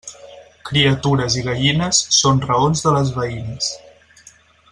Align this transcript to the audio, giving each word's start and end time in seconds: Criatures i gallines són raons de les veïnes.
Criatures 0.69 1.35
i 1.41 1.43
gallines 1.49 1.99
són 2.21 2.41
raons 2.47 2.85
de 2.87 2.95
les 2.97 3.13
veïnes. 3.19 3.71